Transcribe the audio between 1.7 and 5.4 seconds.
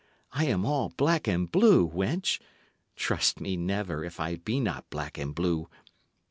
wench; trust me never, if I be not black and